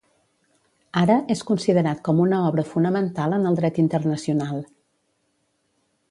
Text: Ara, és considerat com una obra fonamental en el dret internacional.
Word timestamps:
Ara, 1.01 1.17
és 1.33 1.43
considerat 1.49 2.01
com 2.07 2.21
una 2.23 2.39
obra 2.47 2.65
fonamental 2.71 3.35
en 3.37 3.45
el 3.53 3.59
dret 3.59 3.77
internacional. 3.87 4.63